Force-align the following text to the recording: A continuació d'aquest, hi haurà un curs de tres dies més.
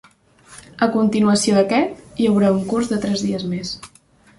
A 0.85 0.87
continuació 0.95 1.59
d'aquest, 1.59 2.03
hi 2.25 2.29
haurà 2.33 2.53
un 2.59 2.67
curs 2.75 2.95
de 2.95 3.03
tres 3.07 3.29
dies 3.31 3.51
més. 3.57 3.81